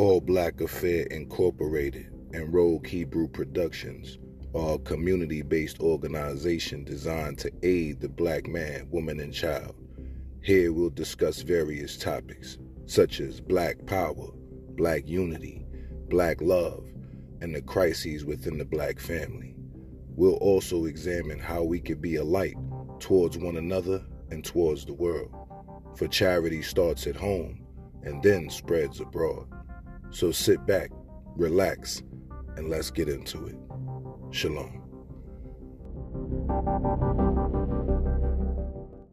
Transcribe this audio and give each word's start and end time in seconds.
All 0.00 0.22
Black 0.22 0.62
Affair 0.62 1.04
Incorporated 1.10 2.10
and 2.32 2.54
Rogue 2.54 2.86
Hebrew 2.86 3.28
Productions 3.28 4.16
are 4.54 4.76
a 4.76 4.78
community 4.78 5.42
based 5.42 5.78
organization 5.78 6.84
designed 6.84 7.36
to 7.40 7.52
aid 7.62 8.00
the 8.00 8.08
black 8.08 8.46
man, 8.46 8.88
woman, 8.90 9.20
and 9.20 9.30
child. 9.30 9.74
Here 10.42 10.72
we'll 10.72 10.88
discuss 10.88 11.42
various 11.42 11.98
topics 11.98 12.56
such 12.86 13.20
as 13.20 13.42
black 13.42 13.84
power, 13.84 14.30
black 14.70 15.06
unity, 15.06 15.66
black 16.08 16.40
love, 16.40 16.82
and 17.42 17.54
the 17.54 17.60
crises 17.60 18.24
within 18.24 18.56
the 18.56 18.64
black 18.64 18.98
family. 18.98 19.54
We'll 20.16 20.36
also 20.36 20.86
examine 20.86 21.40
how 21.40 21.62
we 21.62 21.78
can 21.78 22.00
be 22.00 22.16
a 22.16 22.24
light 22.24 22.56
towards 23.00 23.36
one 23.36 23.58
another 23.58 24.02
and 24.30 24.42
towards 24.42 24.86
the 24.86 24.94
world. 24.94 25.30
For 25.94 26.08
charity 26.08 26.62
starts 26.62 27.06
at 27.06 27.16
home 27.16 27.66
and 28.02 28.22
then 28.22 28.48
spreads 28.48 29.00
abroad. 29.00 29.46
So 30.10 30.32
sit 30.32 30.66
back, 30.66 30.90
relax, 31.36 32.02
and 32.56 32.68
let's 32.68 32.90
get 32.90 33.08
into 33.08 33.46
it. 33.46 33.56
Shalom. 34.32 34.80